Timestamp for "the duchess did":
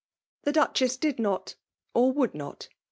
0.45-1.17